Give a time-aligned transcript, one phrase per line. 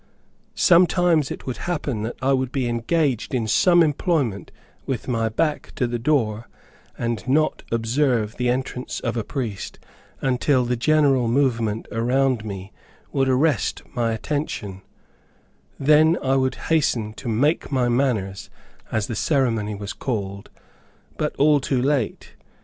[0.55, 4.51] Sometimes it would happen that I would be engaged in some employment
[4.87, 6.49] with my back to the door,
[6.97, 9.77] and not observe the entrance of a priest
[10.19, 12.71] until the general movement around me
[13.11, 14.81] would arrest my attention;
[15.79, 18.49] then I would hasten to "make my manners,"
[18.91, 20.49] as the ceremony was called;
[21.15, 22.29] but all too late.